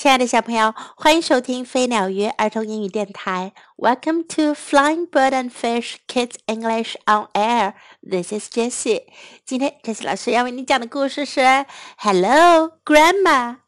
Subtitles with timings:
[0.00, 3.52] 亲爱的小朋友，欢迎收听飞鸟鱼儿童英语电台。
[3.76, 7.74] Welcome to Flying Bird and Fish Kids English on Air.
[8.00, 9.08] This is Jessie.
[9.44, 11.42] 今天 Jessie 老师要为你讲的故事是
[11.98, 13.58] Hello Grandma，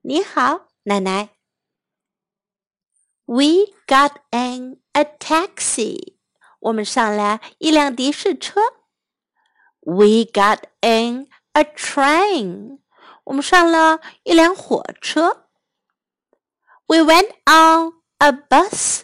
[0.00, 1.28] 你好，奶奶。
[3.26, 6.14] We got in a taxi.
[6.60, 8.58] 我们上了一辆的士车。
[9.82, 12.78] We got in a train.
[13.24, 15.41] 我们上了一辆火车。
[16.87, 19.03] We went on a bus.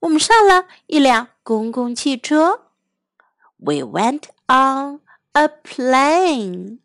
[0.00, 2.66] 我们上了一辆公共汽车。
[3.56, 5.00] We went on
[5.32, 6.78] a plane.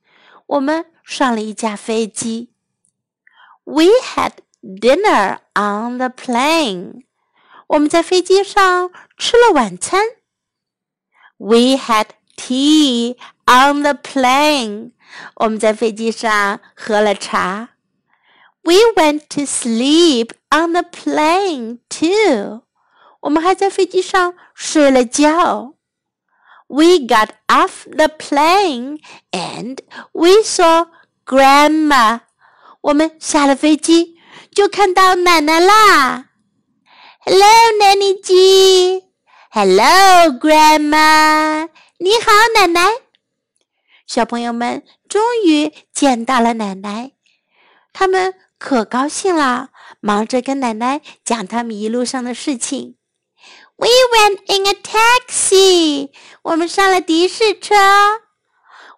[0.48, 2.53] 我们上了一架飞机。
[3.66, 3.85] We
[4.16, 7.03] had dinner on the plane.
[7.67, 10.02] 我们在飞机上吃了晚餐。
[11.38, 14.91] We had tea on the plane.
[15.35, 17.70] 我们在飞机上喝了茶。
[18.66, 22.63] We went to sleep on the plane too.
[23.21, 25.74] 我们还在飞机上睡了觉。
[26.66, 28.99] We got off the plane
[29.30, 29.79] and
[30.13, 30.88] we saw
[31.24, 32.23] Grandma.
[32.80, 34.16] 我们下了飞机
[34.52, 36.30] 就看到奶奶啦。
[37.21, 37.46] Hello,
[37.80, 39.05] Nanny G.
[39.51, 41.68] Hello, Grandma.
[41.99, 42.90] 你好，奶奶。
[44.09, 47.12] 小朋友们终于见到了奶奶，
[47.93, 49.68] 他们可高兴了，
[50.01, 52.96] 忙着跟奶奶讲他们一路上的事情。
[53.76, 56.10] We went in a taxi，
[56.43, 57.74] 我们上了的士车。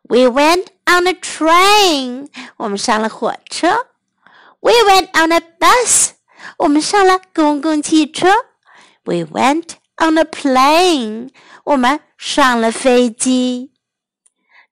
[0.02, 3.88] We went on a train，我们上了火车。
[4.60, 6.10] We went on a bus，
[6.58, 8.28] 我们上了公共汽车。
[9.04, 11.30] We went on a plane，
[11.64, 13.72] 我们上了飞机。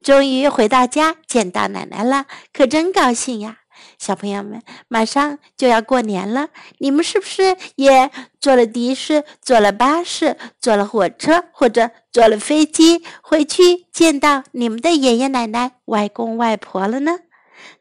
[0.02, 3.58] 终于回到家，见到奶奶了，可真高兴呀！
[3.98, 6.48] 小朋友们，马上就要过年了，
[6.78, 17.18] 你们是不是也坐了的士、坐了巴士、坐了火车，或者坐了飞机回去见到你们的爷爷奶奶、外公外婆了呢？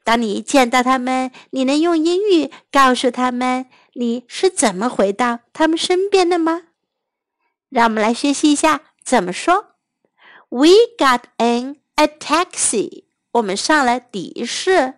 [0.03, 6.63] 当你见到他们，你能用英语告诉他们你是怎么回到他们身边的吗？
[7.69, 9.75] 让我们来学习一下怎么说。
[10.49, 11.77] We got in.
[11.95, 13.05] a taxi.
[13.31, 14.95] 我们上了的士。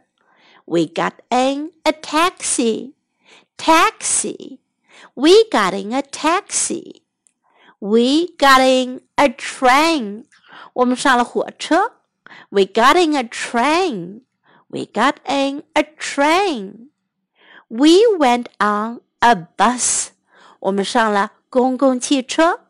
[0.67, 2.95] We got in a taxi.
[3.57, 4.61] Taxi.
[5.15, 7.03] We got in a taxi.
[7.81, 10.25] We got in a train.
[10.75, 11.93] 我们上了火车。
[12.51, 14.23] We got in a train.
[14.69, 16.91] We got in a train.
[17.69, 20.11] We went on a bus.
[20.61, 22.61] 我们上了公共汽车。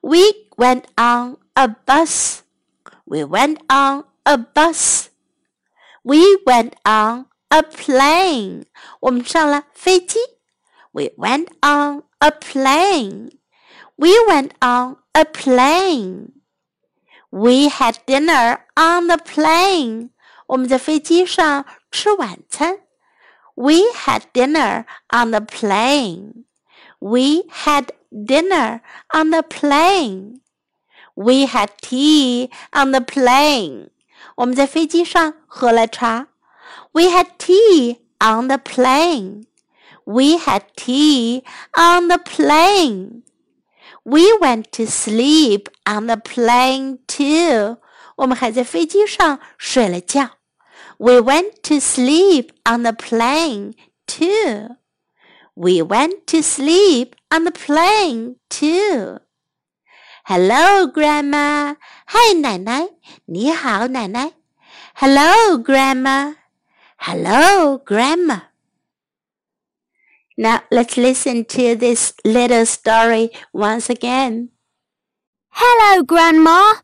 [0.00, 0.18] We
[0.56, 2.40] went on a bus.
[3.04, 5.08] We went on a bus.
[6.02, 8.64] We went on a plane.
[9.00, 10.18] 我们上了飞机。
[10.92, 13.30] We went on a plane.
[13.96, 16.32] We went on a plane.
[17.30, 20.10] We had dinner on the plane.
[20.46, 22.80] 我们在飞机上吃晚餐。
[23.54, 26.44] We had dinner on the plane.
[27.00, 28.80] We had dinner
[29.12, 30.40] on the plane.
[31.14, 33.90] We had tea on the plane.
[34.36, 36.28] 我们在飞机上喝了茶。
[36.92, 39.46] We had tea on the plane.
[40.04, 41.44] We had tea
[41.76, 43.22] on the plane.
[44.04, 47.78] We went to sleep on the plane too.
[48.16, 50.30] 我们还在飞机上睡了觉。
[50.96, 53.74] We went to sleep on the plane
[54.06, 54.76] too.
[55.54, 59.20] We went to sleep on the plane too.
[60.24, 61.76] Hello, Grandma.
[62.06, 62.88] Hi, 奶奶。
[63.26, 64.32] 你好，奶奶。
[64.94, 66.34] Hello, Grandma.
[67.05, 68.39] Hello, Grandma.
[70.37, 74.51] Now let's listen to this little story once again.
[75.49, 76.75] Hello, Grandma.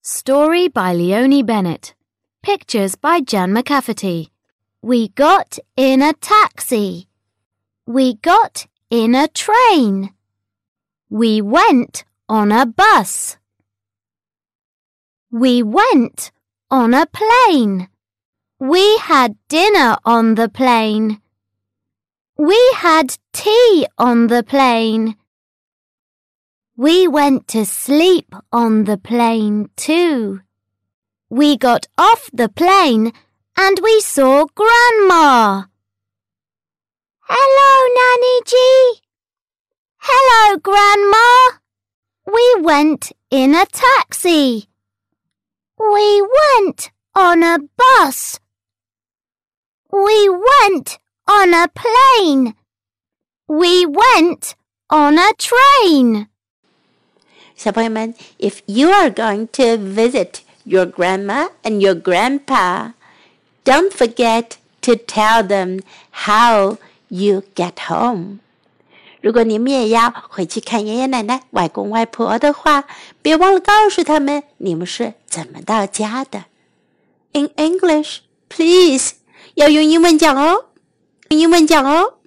[0.00, 1.94] Story by Leonie Bennett.
[2.40, 4.28] Pictures by Jan McCafferty.
[4.80, 7.08] We got in a taxi.
[7.84, 10.14] We got in a train.
[11.10, 13.38] We went on a bus.
[15.32, 16.30] We went
[16.70, 17.88] on a plane.
[18.58, 21.20] We had dinner on the plane.
[22.38, 25.16] We had tea on the plane.
[26.74, 30.40] We went to sleep on the plane too.
[31.28, 33.12] We got off the plane
[33.58, 35.64] and we saw Grandma.
[37.28, 39.02] Hello, Nanny G.
[39.98, 41.58] Hello, Grandma.
[42.26, 44.68] We went in a taxi.
[45.78, 48.40] We went on a bus.
[49.95, 50.97] We went
[51.27, 52.55] on a plane.
[53.47, 54.53] We went
[54.89, 56.27] on a train.
[57.55, 62.93] 小朋友们，If you are going to visit your grandma and your grandpa,
[63.63, 65.81] don't forget to tell them
[66.11, 66.77] how
[67.09, 68.39] you get home.
[69.21, 72.85] 如果你们也要回去看爷爷奶奶、外公外婆的话，
[73.21, 76.45] 别忘了告诉他们你们是怎么到家的。
[77.33, 79.11] In English, please，
[79.56, 80.66] 要用英文讲哦，
[81.30, 82.18] 用英文讲哦，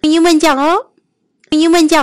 [0.00, 0.86] 用英文讲哦，
[1.50, 1.98] 用英文讲。